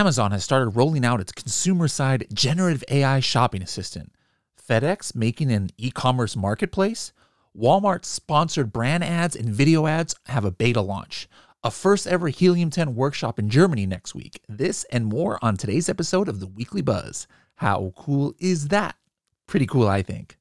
[0.00, 4.10] Amazon has started rolling out its consumer side generative AI shopping assistant.
[4.66, 7.12] FedEx making an e commerce marketplace.
[7.54, 11.28] Walmart's sponsored brand ads and video ads have a beta launch.
[11.62, 14.40] A first ever Helium 10 workshop in Germany next week.
[14.48, 17.26] This and more on today's episode of the Weekly Buzz.
[17.56, 18.96] How cool is that?
[19.46, 20.38] Pretty cool, I think.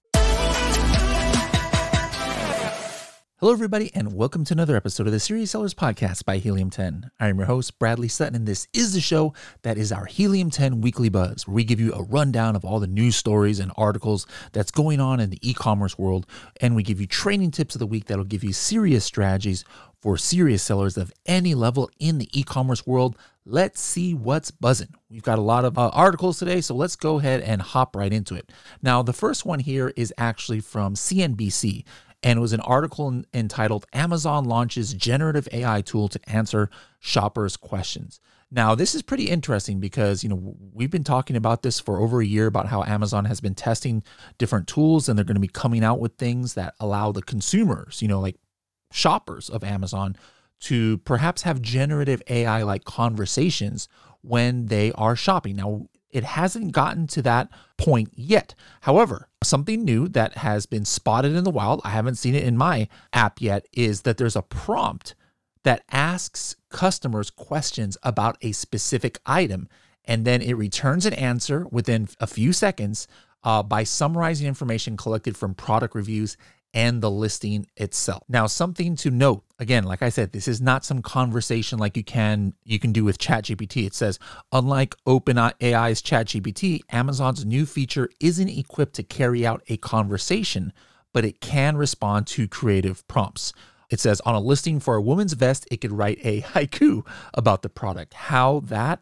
[3.39, 7.09] Hello, everybody, and welcome to another episode of the Serious Sellers Podcast by Helium 10.
[7.21, 10.49] I am your host, Bradley Sutton, and this is the show that is our Helium
[10.49, 13.71] 10 Weekly Buzz, where we give you a rundown of all the news stories and
[13.77, 16.27] articles that's going on in the e commerce world,
[16.59, 19.63] and we give you training tips of the week that'll give you serious strategies
[20.01, 23.17] for serious sellers of any level in the e commerce world.
[23.45, 24.93] Let's see what's buzzing.
[25.09, 28.11] We've got a lot of uh, articles today, so let's go ahead and hop right
[28.11, 28.51] into it.
[28.81, 31.85] Now, the first one here is actually from CNBC
[32.21, 38.19] and it was an article entitled Amazon launches generative AI tool to answer shoppers' questions.
[38.51, 42.19] Now, this is pretty interesting because, you know, we've been talking about this for over
[42.19, 44.03] a year about how Amazon has been testing
[44.39, 48.01] different tools and they're going to be coming out with things that allow the consumers,
[48.01, 48.37] you know, like
[48.91, 50.15] shoppers of Amazon
[50.61, 53.87] to perhaps have generative AI like conversations
[54.21, 55.55] when they are shopping.
[55.55, 58.55] Now, it hasn't gotten to that point yet.
[58.81, 62.57] However, something new that has been spotted in the wild, I haven't seen it in
[62.57, 65.15] my app yet, is that there's a prompt
[65.63, 69.67] that asks customers questions about a specific item.
[70.05, 73.07] And then it returns an answer within a few seconds
[73.43, 76.37] uh, by summarizing information collected from product reviews
[76.73, 78.23] and the listing itself.
[78.27, 82.03] Now, something to note, again, like I said, this is not some conversation like you
[82.03, 83.85] can you can do with ChatGPT.
[83.85, 84.17] It says,
[84.51, 90.73] unlike OpenAI's ChatGPT, Amazon's new feature isn't equipped to carry out a conversation,
[91.13, 93.53] but it can respond to creative prompts.
[93.89, 97.61] It says on a listing for a woman's vest, it could write a haiku about
[97.61, 98.13] the product.
[98.13, 99.01] How that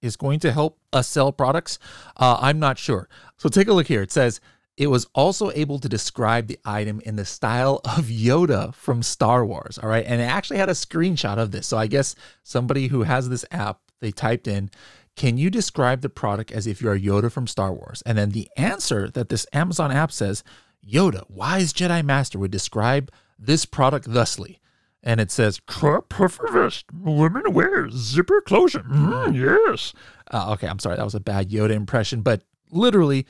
[0.00, 1.78] is going to help us sell products,
[2.16, 3.08] uh, I'm not sure.
[3.36, 4.02] So take a look here.
[4.02, 4.40] It says,
[4.78, 9.44] it was also able to describe the item in the style of Yoda from Star
[9.44, 9.76] Wars.
[9.76, 10.06] All right.
[10.06, 11.66] And it actually had a screenshot of this.
[11.66, 14.70] So I guess somebody who has this app, they typed in,
[15.16, 18.04] Can you describe the product as if you're Yoda from Star Wars?
[18.06, 20.44] And then the answer that this Amazon app says,
[20.88, 24.60] Yoda, wise Jedi Master, would describe this product thusly.
[25.02, 28.84] And it says, puffer vest, women wear zipper closure.
[28.88, 29.92] Mm, yes.
[30.30, 30.96] Uh, okay, I'm sorry.
[30.96, 33.26] That was a bad Yoda impression, but literally,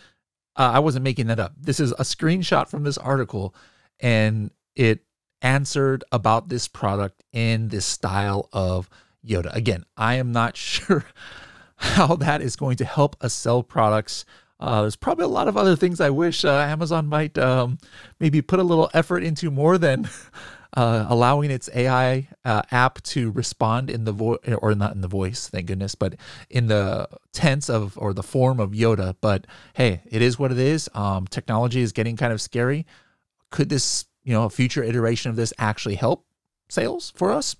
[0.58, 1.54] uh, I wasn't making that up.
[1.58, 3.54] This is a screenshot from this article,
[4.00, 5.00] and it
[5.41, 8.91] answered about this product in this style of
[9.24, 9.54] Yoda.
[9.54, 11.04] Again, I am not sure
[11.76, 14.24] how that is going to help us sell products.
[14.58, 17.78] Uh, there's probably a lot of other things I wish uh, Amazon might um,
[18.19, 20.08] maybe put a little effort into more than
[20.74, 25.08] uh, allowing its AI uh, app to respond in the voice, or not in the
[25.08, 26.14] voice, thank goodness, but
[26.50, 29.14] in the tense of or the form of Yoda.
[29.20, 30.88] But hey, it is what it is.
[30.94, 32.86] Um, technology is getting kind of scary.
[33.50, 36.26] Could this, you know, a future iteration of this actually help
[36.68, 37.56] sales for us?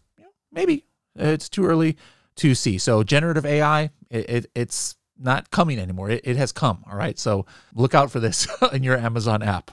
[0.53, 1.97] maybe it's too early
[2.37, 2.79] to see.
[2.79, 6.11] So generative AI, it, it, it's not coming anymore.
[6.11, 6.85] It, it has come.
[6.91, 7.19] All right.
[7.19, 9.71] So look out for this in your Amazon app.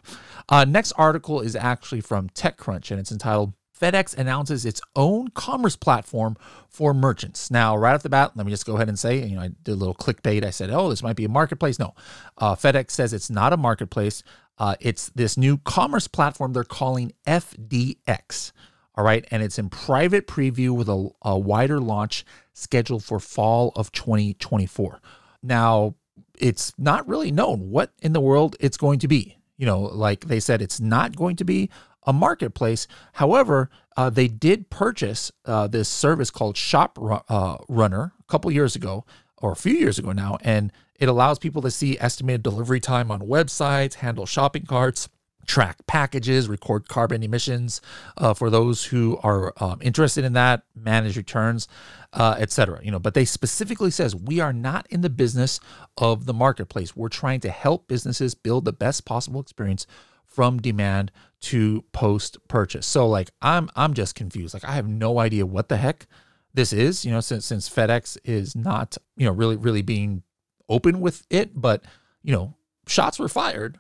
[0.50, 5.76] Uh, next article is actually from TechCrunch and it's entitled FedEx announces its own commerce
[5.76, 6.38] platform
[6.70, 7.52] for merchants.
[7.52, 9.50] Now, right off the bat, let me just go ahead and say, you know, I
[9.64, 10.46] did a little clickbait.
[10.46, 11.78] I said, oh, this might be a marketplace.
[11.78, 11.94] No,
[12.38, 14.24] uh, FedEx says it's not a marketplace.
[14.58, 18.54] Uh, it's this new commerce platform they're calling FDX.
[18.96, 19.28] All right.
[19.30, 25.02] And it's in private preview with a, a wider launch scheduled for fall of 2024.
[25.44, 25.96] Now,
[26.38, 29.35] it's not really known what in the world it's going to be.
[29.58, 31.70] You know, like they said, it's not going to be
[32.04, 32.88] a marketplace.
[33.14, 37.00] However, uh, they did purchase uh, this service called Shop
[37.30, 39.06] uh, Runner a couple years ago,
[39.38, 43.12] or a few years ago now, and it allows people to see estimated delivery time
[43.12, 45.10] on websites, handle shopping carts,
[45.46, 47.82] track packages, record carbon emissions
[48.18, 51.68] uh, for those who are um, interested in that, manage returns,
[52.14, 52.80] uh, etc.
[52.84, 55.60] You know, but they specifically says we are not in the business
[55.98, 56.96] of the marketplace.
[56.96, 59.88] We're trying to help businesses build the best possible experience
[60.26, 62.86] from demand to post purchase.
[62.86, 64.54] So like I'm I'm just confused.
[64.54, 66.08] Like I have no idea what the heck
[66.54, 67.06] this is.
[67.06, 70.24] You know, since since FedEx is not you know really really being
[70.68, 71.84] open with it, but
[72.24, 72.56] you know
[72.88, 73.80] shots were fired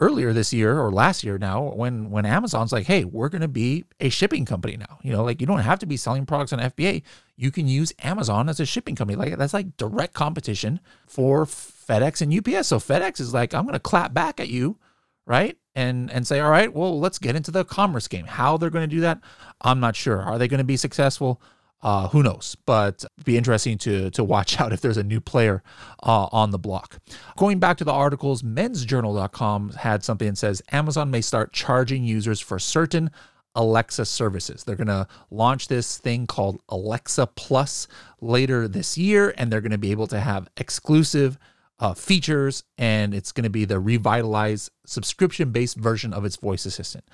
[0.00, 3.48] earlier this year or last year now when when Amazon's like, hey, we're going to
[3.48, 4.98] be a shipping company now.
[5.02, 7.02] You know, like you don't have to be selling products on FBA.
[7.36, 9.16] You can use Amazon as a shipping company.
[9.16, 12.68] Like that's like direct competition for FedEx and UPS.
[12.68, 14.78] So FedEx is like, I'm going to clap back at you,
[15.26, 15.56] right?
[15.74, 18.24] And and say, all right, well, let's get into the commerce game.
[18.24, 19.20] How they're going to do that,
[19.60, 20.20] I'm not sure.
[20.20, 21.40] Are they going to be successful?
[21.82, 22.56] Uh, who knows?
[22.66, 25.62] But be interesting to to watch out if there's a new player
[26.02, 26.98] uh, on the block.
[27.36, 32.40] Going back to the articles, mensjournal.com had something that says Amazon may start charging users
[32.40, 33.10] for certain
[33.54, 34.64] Alexa services.
[34.64, 37.88] They're going to launch this thing called Alexa Plus
[38.20, 41.36] later this year, and they're going to be able to have exclusive
[41.80, 46.66] uh, features, and it's going to be the revitalized subscription based version of its voice
[46.66, 47.04] assistant.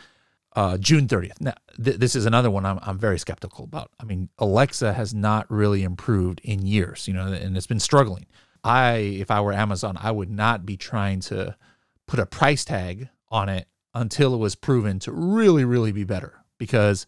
[0.57, 1.39] Uh, June 30th.
[1.39, 3.91] Now, th- this is another one I'm, I'm very skeptical about.
[4.01, 8.25] I mean, Alexa has not really improved in years, you know, and it's been struggling.
[8.65, 11.57] I, if I were Amazon, I would not be trying to
[12.07, 16.43] put a price tag on it until it was proven to really, really be better
[16.59, 17.07] because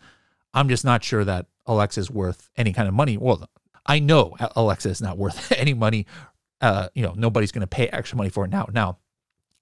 [0.53, 3.17] I'm just not sure that Alexa is worth any kind of money.
[3.17, 3.49] Well,
[3.87, 6.07] I know Alexa is not worth any money.
[6.61, 8.69] Uh, you know, nobody's going to pay extra money for it now.
[8.73, 8.99] Now,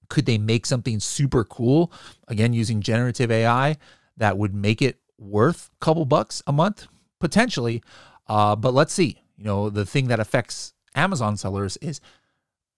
[0.09, 1.93] could they make something super cool
[2.29, 3.77] again using generative AI
[4.17, 6.87] that would make it worth a couple bucks a month
[7.21, 7.83] potentially?
[8.29, 9.23] Uh, but let's see.
[9.37, 12.01] You know, the thing that affects Amazon sellers is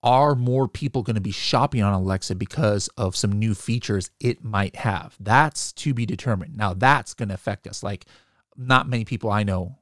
[0.02, 4.44] are more people going to be shopping on Alexa because of some new features it
[4.44, 5.16] might have?
[5.18, 6.56] That's to be determined.
[6.56, 7.82] Now, that's going to affect us.
[7.82, 8.06] Like,
[8.56, 9.76] not many people I know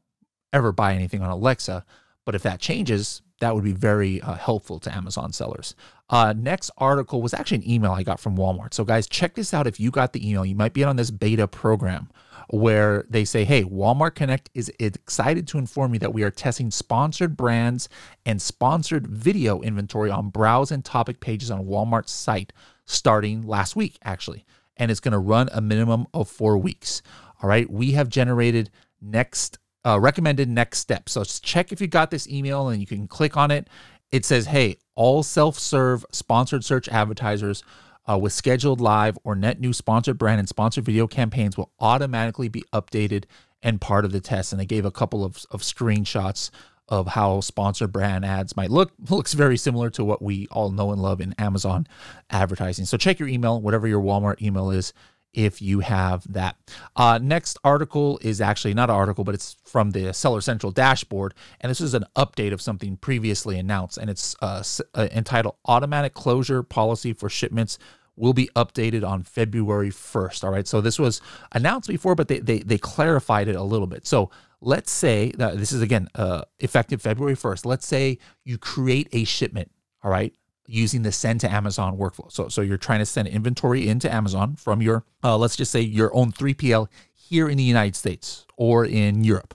[0.52, 1.84] ever buy anything on Alexa,
[2.24, 5.74] but if that changes, that would be very uh, helpful to Amazon sellers.
[6.08, 8.72] Uh, next article was actually an email I got from Walmart.
[8.72, 9.66] So, guys, check this out.
[9.66, 12.08] If you got the email, you might be on this beta program
[12.48, 16.70] where they say, Hey, Walmart Connect is excited to inform you that we are testing
[16.70, 17.88] sponsored brands
[18.24, 22.52] and sponsored video inventory on browse and topic pages on Walmart's site
[22.84, 24.44] starting last week, actually.
[24.76, 27.02] And it's going to run a minimum of four weeks.
[27.42, 27.68] All right.
[27.68, 31.08] We have generated next uh, recommended next step.
[31.08, 33.68] So check if you got this email and you can click on it.
[34.10, 37.62] It says, Hey, all self serve sponsored search advertisers
[38.08, 42.48] uh, with scheduled live or net new sponsored brand and sponsored video campaigns will automatically
[42.48, 43.24] be updated
[43.62, 44.52] and part of the test.
[44.52, 46.50] And they gave a couple of, of screenshots
[46.88, 48.92] of how sponsored brand ads might look.
[49.10, 51.86] Looks very similar to what we all know and love in Amazon
[52.30, 52.86] advertising.
[52.86, 54.92] So check your email, whatever your Walmart email is,
[55.36, 56.56] if you have that.
[56.96, 61.34] Uh, next article is actually not an article, but it's from the Seller Central dashboard.
[61.60, 63.98] And this is an update of something previously announced.
[63.98, 67.78] And it's uh, uh, entitled Automatic Closure Policy for Shipments
[68.16, 70.42] will be updated on February 1st.
[70.42, 70.66] All right.
[70.66, 71.20] So this was
[71.52, 74.06] announced before, but they, they, they clarified it a little bit.
[74.06, 74.30] So
[74.62, 77.66] let's say that this is again uh, effective February 1st.
[77.66, 79.70] Let's say you create a shipment.
[80.02, 80.34] All right
[80.68, 82.30] using the send to Amazon workflow.
[82.30, 85.80] So, so you're trying to send inventory into Amazon from your, uh, let's just say
[85.80, 89.54] your own 3PL here in the United States or in Europe,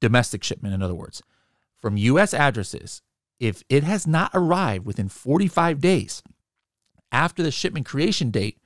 [0.00, 1.22] domestic shipment, in other words,
[1.80, 3.02] from US addresses.
[3.38, 6.22] If it has not arrived within 45 days
[7.12, 8.58] after the shipment creation date,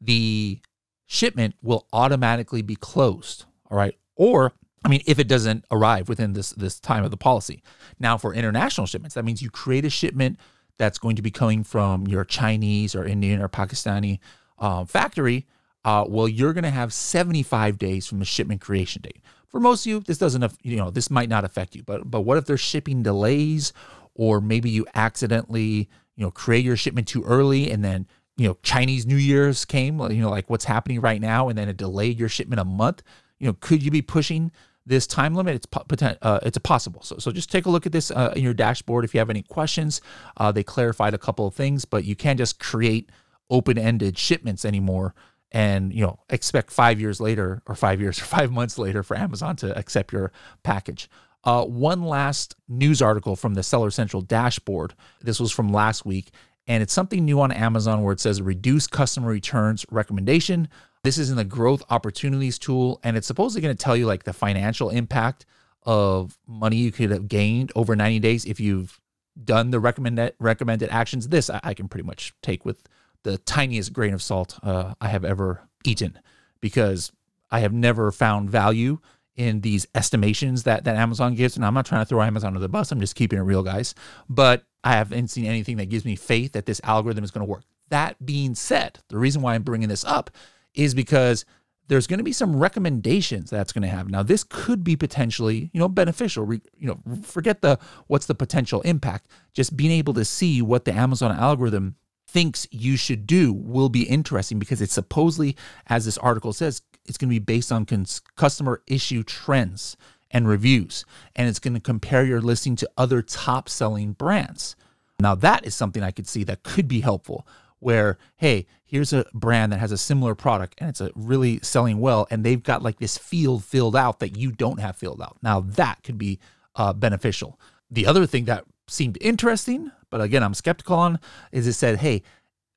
[0.00, 0.60] the
[1.06, 3.44] shipment will automatically be closed.
[3.70, 3.96] All right.
[4.14, 4.52] Or
[4.84, 7.62] I mean, if it doesn't arrive within this this time of the policy.
[7.98, 10.38] Now, for international shipments, that means you create a shipment
[10.80, 14.18] that's going to be coming from your Chinese or Indian or Pakistani
[14.58, 15.46] uh, factory,
[15.84, 19.20] uh, well, you're going to have 75 days from the shipment creation date.
[19.48, 21.82] For most of you, this doesn't, you know, this might not affect you.
[21.82, 23.74] But but what if there's shipping delays,
[24.14, 28.06] or maybe you accidentally, you know, create your shipment too early, and then
[28.38, 31.68] you know Chinese New Year's came, you know, like what's happening right now, and then
[31.68, 33.02] it delayed your shipment a month.
[33.38, 34.50] You know, could you be pushing
[34.86, 37.02] this time limit, it's uh, it's possible.
[37.02, 39.04] So, so just take a look at this uh, in your dashboard.
[39.04, 40.00] If you have any questions,
[40.36, 43.10] uh, they clarified a couple of things, but you can't just create
[43.50, 45.14] open-ended shipments anymore
[45.52, 49.16] and you know expect five years later or five years or five months later for
[49.16, 50.32] Amazon to accept your
[50.62, 51.08] package.
[51.42, 54.94] Uh, one last news article from the Seller Central dashboard.
[55.22, 56.30] This was from last week,
[56.66, 60.68] and it's something new on Amazon where it says reduce customer returns recommendation.
[61.02, 64.24] This is in the growth opportunities tool, and it's supposedly going to tell you like
[64.24, 65.46] the financial impact
[65.84, 69.00] of money you could have gained over 90 days if you've
[69.42, 71.28] done the recommended recommended actions.
[71.28, 72.82] This I, I can pretty much take with
[73.22, 76.18] the tiniest grain of salt uh, I have ever eaten
[76.60, 77.12] because
[77.50, 78.98] I have never found value
[79.36, 81.56] in these estimations that that Amazon gives.
[81.56, 82.92] And I'm not trying to throw Amazon under the bus.
[82.92, 83.94] I'm just keeping it real, guys.
[84.28, 87.50] But I haven't seen anything that gives me faith that this algorithm is going to
[87.50, 87.64] work.
[87.88, 90.30] That being said, the reason why I'm bringing this up
[90.74, 91.44] is because
[91.88, 94.08] there's going to be some recommendations that's going to have.
[94.08, 96.52] Now, this could be potentially, you know, beneficial.
[96.52, 99.26] You know, forget the what's the potential impact.
[99.54, 101.96] Just being able to see what the Amazon algorithm
[102.28, 105.56] thinks you should do will be interesting because it's supposedly,
[105.88, 109.96] as this article says, it's going to be based on cons- customer issue trends
[110.30, 114.76] and reviews, and it's going to compare your listing to other top selling brands.
[115.18, 117.46] Now, that is something I could see that could be helpful
[117.80, 121.98] where, hey, here's a brand that has a similar product and it's a really selling
[121.98, 125.36] well, and they've got like this field filled out that you don't have filled out.
[125.42, 126.38] Now that could be
[126.76, 127.58] uh, beneficial.
[127.90, 131.18] The other thing that seemed interesting, but again, I'm skeptical on,
[131.52, 132.22] is it said, hey,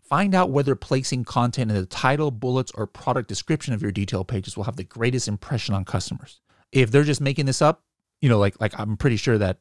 [0.01, 4.23] find out whether placing content in the title, bullets, or product description of your detail
[4.23, 6.39] pages will have the greatest impression on customers.
[6.71, 7.83] If they're just making this up,
[8.21, 9.57] you know, like like I'm pretty sure that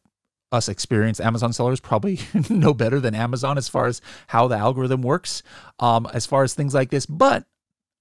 [0.52, 5.02] us experienced Amazon sellers probably know better than Amazon as far as how the algorithm
[5.02, 5.42] works,
[5.80, 7.06] um, as far as things like this.
[7.06, 7.44] But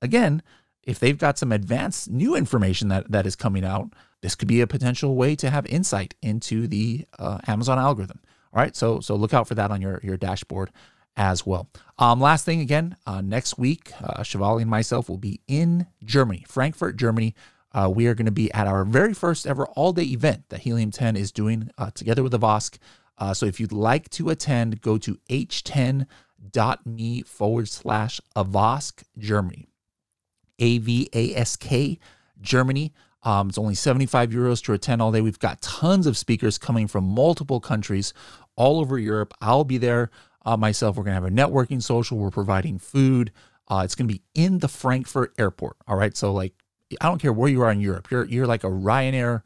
[0.01, 0.43] again,
[0.83, 4.61] if they've got some advanced new information that that is coming out, this could be
[4.61, 8.19] a potential way to have insight into the uh, Amazon algorithm.
[8.53, 10.71] All right, so so look out for that on your your dashboard
[11.15, 11.69] as well.
[11.97, 16.45] Um, last thing again, uh, next week, uh, Shivali and myself will be in Germany,
[16.47, 17.35] Frankfurt, Germany.
[17.73, 20.61] Uh, we are going to be at our very first ever all day event that
[20.61, 22.77] Helium 10 is doing uh, together with Avask.
[23.17, 29.67] Uh, so if you'd like to attend, go to h10.me forward slash Avask Germany.
[30.59, 31.99] A V A S K
[32.39, 32.93] Germany.
[33.23, 35.21] Um, it's only 75 euros to attend all day.
[35.21, 38.13] We've got tons of speakers coming from multiple countries
[38.55, 39.33] all over Europe.
[39.41, 40.09] I'll be there
[40.45, 40.95] uh, myself.
[40.95, 42.17] We're going to have a networking social.
[42.17, 43.31] We're providing food.
[43.67, 45.77] Uh, it's going to be in the Frankfurt airport.
[45.87, 46.17] All right.
[46.17, 46.53] So, like,
[46.99, 49.43] I don't care where you are in Europe, you're, you're like a Ryanair,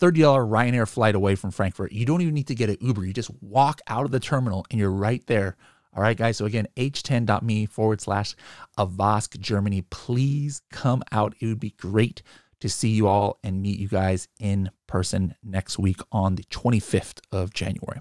[0.00, 0.14] $30
[0.48, 1.92] Ryanair flight away from Frankfurt.
[1.92, 3.04] You don't even need to get an Uber.
[3.04, 5.56] You just walk out of the terminal and you're right there.
[5.94, 6.36] All right, guys.
[6.36, 8.34] So again, h10.me forward slash
[8.78, 9.82] Avask Germany.
[9.82, 11.34] Please come out.
[11.40, 12.22] It would be great
[12.60, 17.20] to see you all and meet you guys in person next week on the 25th
[17.32, 18.00] of January.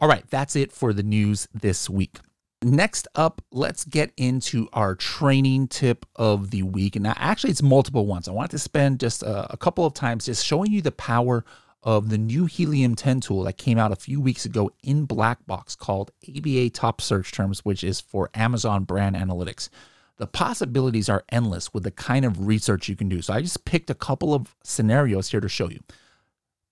[0.00, 2.18] All right, that's it for the news this week.
[2.66, 6.96] Next up, let's get into our training tip of the week.
[6.96, 8.26] And now, actually, it's multiple ones.
[8.26, 11.44] I want to spend just a, a couple of times just showing you the power
[11.84, 15.46] of the new Helium 10 tool that came out a few weeks ago in black
[15.46, 19.68] box called ABA Top Search Terms, which is for Amazon brand analytics.
[20.16, 23.22] The possibilities are endless with the kind of research you can do.
[23.22, 25.84] So I just picked a couple of scenarios here to show you.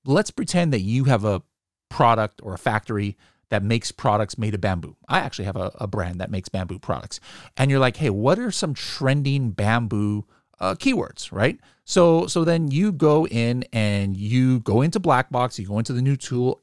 [0.04, 1.42] Let's pretend that you have a
[1.88, 3.16] product or a factory
[3.50, 4.96] that makes products made of bamboo.
[5.08, 7.20] I actually have a, a brand that makes bamboo products.
[7.56, 10.26] And you're like, hey, what are some trending bamboo
[10.60, 11.58] uh, keywords, right?
[11.84, 16.02] So so then you go in and you go into Blackbox, you go into the
[16.02, 16.62] new tool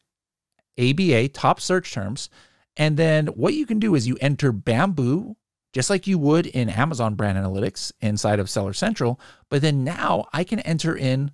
[0.79, 2.29] ABA top search terms,
[2.77, 5.35] and then what you can do is you enter bamboo
[5.73, 9.19] just like you would in Amazon brand analytics inside of Seller Central,
[9.49, 11.31] but then now I can enter in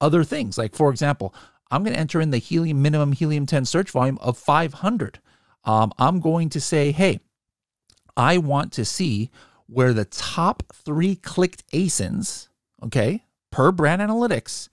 [0.00, 0.58] other things.
[0.58, 1.34] Like for example,
[1.70, 5.20] I'm going to enter in the helium minimum helium 10 search volume of 500.
[5.64, 7.20] Um, I'm going to say, hey,
[8.16, 9.30] I want to see
[9.66, 12.48] where the top three clicked ASINs,
[12.82, 14.68] okay, per brand analytics,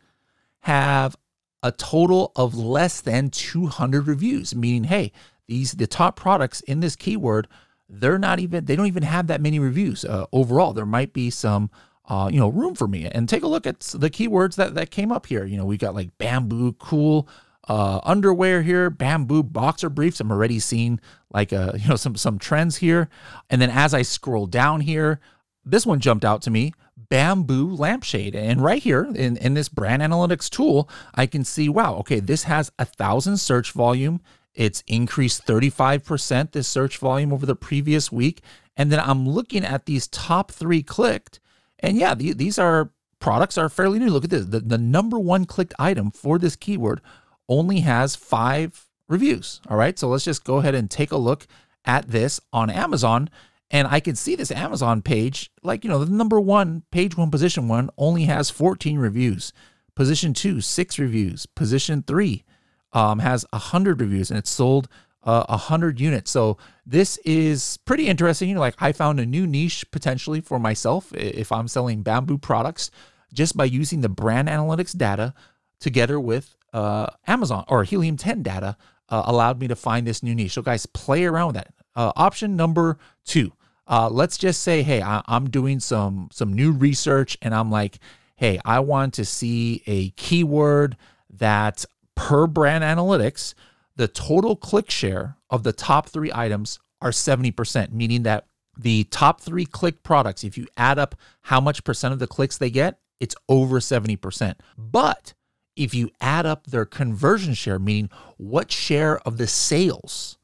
[0.62, 1.16] have
[1.62, 5.12] a total of less than 200 reviews, meaning, hey,
[5.48, 7.48] these the top products in this keyword,
[7.88, 10.74] they're not even they don't even have that many reviews uh, overall.
[10.74, 11.70] There might be some
[12.08, 13.06] uh, you know, room for me.
[13.06, 15.46] And take a look at the keywords that that came up here.
[15.46, 17.28] You know, we got like bamboo, cool
[17.68, 20.20] uh, underwear here, bamboo boxer briefs.
[20.20, 21.00] I'm already seeing
[21.34, 23.10] like uh, you know some some trends here.
[23.50, 25.20] And then as I scroll down here,
[25.66, 26.74] this one jumped out to me
[27.10, 31.96] bamboo lampshade and right here in, in this brand analytics tool i can see wow
[31.96, 34.20] okay this has a thousand search volume
[34.56, 38.42] it's increased 35% this search volume over the previous week
[38.76, 41.40] and then i'm looking at these top three clicked
[41.80, 44.10] and yeah, the, these are products are fairly new.
[44.10, 44.46] Look at this.
[44.46, 47.02] The, the number one clicked item for this keyword
[47.50, 49.62] only has five reviews.
[49.70, 49.98] All right.
[49.98, 51.48] So let's just go ahead and take a look
[51.86, 53.30] at this on Amazon.
[53.70, 57.32] And I can see this Amazon page, like, you know, the number one, page one,
[57.32, 59.52] position one only has 14 reviews.
[59.96, 61.46] Position two, six reviews.
[61.46, 62.46] Position three
[62.94, 64.88] um, has 100 reviews and it's sold
[65.28, 66.32] uh, 100 units.
[66.32, 68.50] So this is pretty interesting.
[68.50, 72.38] You know, like I found a new niche potentially for myself if I'm selling bamboo
[72.38, 72.90] products
[73.34, 75.34] just by using the brand analytics data
[75.80, 78.78] together with uh, Amazon or Helium 10 data
[79.10, 80.54] uh, allowed me to find this new niche.
[80.54, 81.74] So guys, play around with that.
[81.96, 83.52] Uh, option number two.
[83.86, 88.00] Uh, let's just say, hey, I, I'm doing some some new research, and I'm like,
[88.36, 90.98] hey, I want to see a keyword
[91.30, 93.54] that per brand analytics
[93.98, 98.46] the total click share of the top three items are 70%, meaning that
[98.78, 102.58] the top three click products, if you add up how much percent of the clicks
[102.58, 104.56] they get, it's over 70%.
[104.78, 105.34] But
[105.76, 110.38] if you add up their conversion share, meaning what share of the sales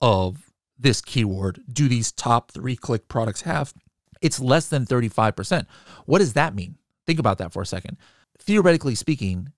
[0.00, 3.72] of this keyword do these top three click products have,
[4.20, 5.66] it's less than 35%.
[6.06, 6.76] What does that mean?
[7.06, 7.98] Think about that for a second.
[8.38, 9.52] Theoretically speaking,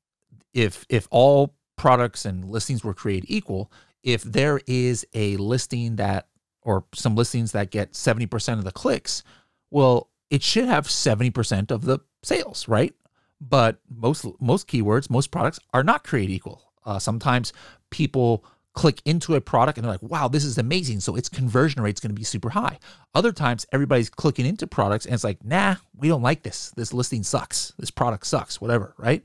[0.52, 6.28] if if all products and listings were created equal, if there is a listing that
[6.62, 9.23] or some listings that get 70% of the clicks,
[9.70, 12.94] well, it should have 70% of the sales, right?
[13.40, 16.62] But most most keywords, most products are not created equal.
[16.85, 17.52] Uh, sometimes
[17.90, 21.00] people click into a product and they're like, wow, this is amazing.
[21.00, 22.78] So its conversion rate is going to be super high.
[23.14, 26.70] Other times, everybody's clicking into products and it's like, nah, we don't like this.
[26.76, 27.73] This listing sucks.
[27.78, 29.25] This product sucks, whatever, right?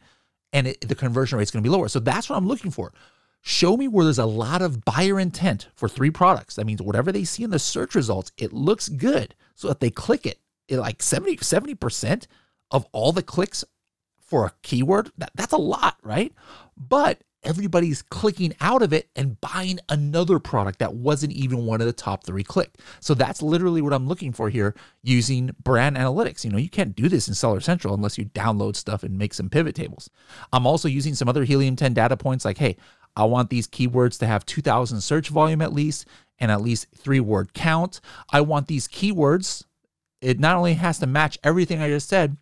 [0.54, 1.90] And it, the conversion rate is going to be lower.
[1.90, 2.94] So that's what I'm looking for.
[3.42, 6.56] Show me where there's a lot of buyer intent for three products.
[6.56, 9.36] That means whatever they see in the search results, it looks good.
[9.56, 12.28] So if they click it, it like 70, 70%
[12.72, 13.66] of all the clicks
[14.18, 16.32] for a keyword, that, that's a lot, right?
[16.78, 21.88] But everybody's clicking out of it and buying another product that wasn't even one of
[21.88, 22.80] the top three clicked.
[23.00, 26.44] So that's literally what I'm looking for here using brand analytics.
[26.44, 29.34] You know, you can't do this in Seller Central unless you download stuff and make
[29.34, 30.10] some pivot tables.
[30.52, 32.78] I'm also using some other Helium 10 data points like, hey,
[33.16, 36.08] I want these keywords to have 2000 search volume at least
[36.40, 38.02] and at least three word count.
[38.32, 39.64] I want these keywords.
[40.22, 42.38] It not only has to match everything I just said,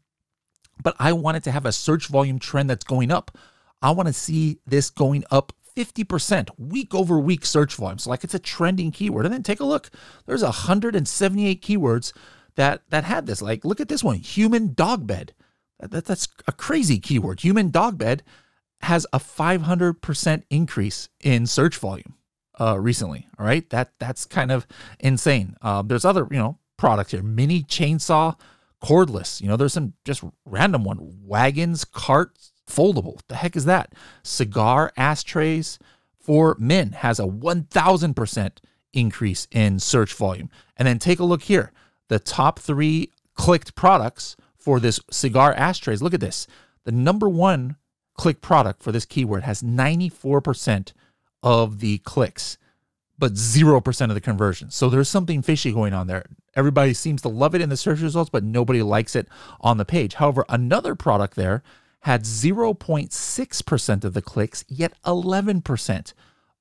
[0.81, 3.37] but I want it to have a search volume trend that's going up.
[3.81, 7.97] I want to see this going up 50% week over week search volume.
[7.97, 9.25] So like it's a trending keyword.
[9.25, 9.89] And then take a look.
[10.25, 12.13] There's 178 keywords
[12.55, 13.41] that that had this.
[13.41, 15.33] Like look at this one, human dog bed.
[15.79, 17.39] That, that, that's a crazy keyword.
[17.39, 18.23] Human dog bed
[18.81, 22.15] has a 500% increase in search volume
[22.59, 23.27] uh, recently.
[23.39, 24.67] All right, that that's kind of
[24.99, 25.55] insane.
[25.61, 28.37] Uh, there's other you know products here, mini chainsaw,
[28.83, 29.41] cordless.
[29.41, 33.19] You know, there's some just random one, wagons, carts, foldable.
[33.27, 33.93] The heck is that?
[34.23, 35.79] Cigar ashtrays
[36.19, 38.51] for men has a 1,000%
[38.93, 40.49] increase in search volume.
[40.77, 41.71] And then take a look here.
[42.09, 46.01] The top three clicked products for this cigar ashtrays.
[46.01, 46.47] Look at this.
[46.83, 47.77] The number one
[48.15, 50.93] click product for this keyword has 94%
[51.41, 52.57] of the clicks,
[53.17, 54.75] but 0% of the conversions.
[54.75, 56.25] So there's something fishy going on there.
[56.55, 59.27] Everybody seems to love it in the search results, but nobody likes it
[59.61, 60.15] on the page.
[60.15, 61.63] However, another product there
[62.01, 66.13] had 0.6% of the clicks, yet 11%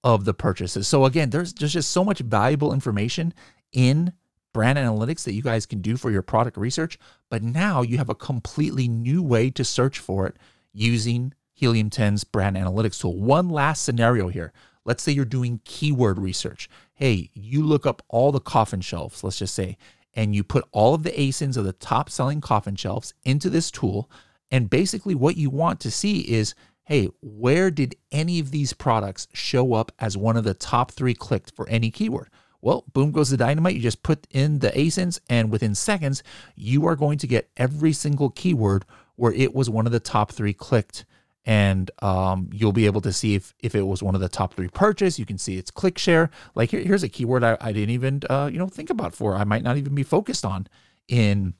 [0.02, 0.88] of the purchases.
[0.88, 3.34] So again, there's, there's just so much valuable information
[3.72, 4.12] in
[4.52, 6.98] brand analytics that you guys can do for your product research.
[7.28, 10.36] But now you have a completely new way to search for it
[10.72, 13.16] using Helium 10's brand analytics tool.
[13.16, 14.52] One last scenario here.
[14.84, 16.68] Let's say you're doing keyword research.
[16.94, 19.76] Hey, you look up all the coffin shelves, let's just say,
[20.14, 23.70] and you put all of the ASINs of the top selling coffin shelves into this
[23.70, 24.10] tool
[24.50, 26.54] and basically, what you want to see is
[26.90, 31.14] hey, where did any of these products show up as one of the top three
[31.14, 32.28] clicked for any keyword?
[32.60, 33.76] Well, boom goes the dynamite.
[33.76, 36.24] You just put in the ASINs, and within seconds,
[36.56, 38.84] you are going to get every single keyword
[39.14, 41.04] where it was one of the top three clicked.
[41.46, 44.54] And um, you'll be able to see if, if it was one of the top
[44.54, 45.18] three purchase.
[45.18, 46.28] You can see its click share.
[46.56, 49.36] Like here, here's a keyword I, I didn't even uh, you know think about for.
[49.36, 50.66] I might not even be focused on
[51.08, 51.54] in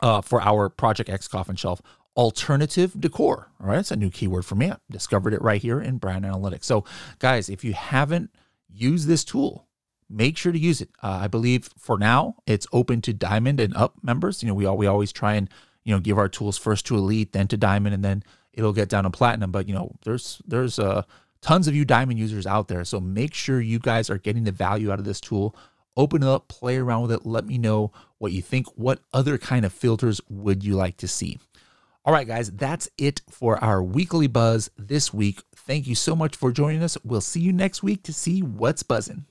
[0.00, 1.82] uh, for our Project X coffin shelf
[2.16, 3.50] alternative decor.
[3.60, 4.70] All right, it's a new keyword for me.
[4.70, 6.64] I discovered it right here in Brand Analytics.
[6.64, 6.84] So,
[7.18, 8.30] guys, if you haven't
[8.68, 9.66] used this tool,
[10.08, 10.90] make sure to use it.
[11.02, 14.42] Uh, I believe for now it's open to Diamond and Up members.
[14.42, 15.48] You know, we all, we always try and
[15.84, 18.88] you know give our tools first to Elite, then to Diamond, and then it'll get
[18.88, 19.50] down to Platinum.
[19.50, 21.02] But you know, there's there's uh,
[21.40, 24.52] tons of you Diamond users out there, so make sure you guys are getting the
[24.52, 25.54] value out of this tool.
[25.96, 27.26] Open it up, play around with it.
[27.26, 28.66] Let me know what you think.
[28.76, 31.38] What other kind of filters would you like to see?
[32.02, 35.42] All right, guys, that's it for our weekly buzz this week.
[35.54, 36.96] Thank you so much for joining us.
[37.04, 39.26] We'll see you next week to see what's buzzing.